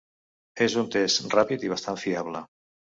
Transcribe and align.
És 0.67 0.77
un 0.83 0.89
test 0.97 1.37
ràpid 1.37 1.69
i 1.69 1.73
bastant 1.77 2.05
fiable. 2.09 2.47